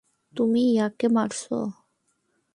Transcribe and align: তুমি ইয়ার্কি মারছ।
তুমি 0.35 0.61
ইয়ার্কি 0.71 1.07
মারছ। 1.15 1.41